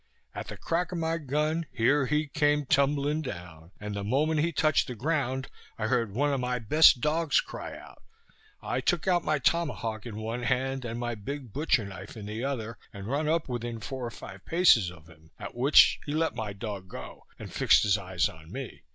[0.33, 4.51] At the crack of my gun here he came tumbling down; and the moment he
[4.51, 8.01] touched the ground, I heard one of my best dogs cry out.
[8.63, 12.79] I took my tomahawk in one hand, and my big butcher knife in the other,
[12.91, 16.51] and run up within four or five paces of him, at which he let my
[16.51, 18.81] dog go, and fixed his eyes on me.